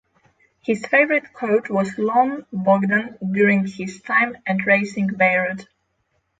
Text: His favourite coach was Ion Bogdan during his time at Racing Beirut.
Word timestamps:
His 0.63 0.83
favourite 0.87 1.31
coach 1.31 1.69
was 1.69 1.99
Ion 1.99 2.47
Bogdan 2.51 3.19
during 3.33 3.67
his 3.67 4.01
time 4.01 4.35
at 4.47 4.65
Racing 4.65 5.09
Beirut. 5.15 5.67